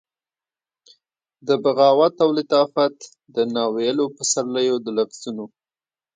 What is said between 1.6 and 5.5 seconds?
بغاوت او لطافت د ناویلو پسرلیو د لفظونو،